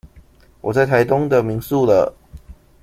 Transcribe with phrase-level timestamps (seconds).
[0.61, 2.11] 我在台東的民宿了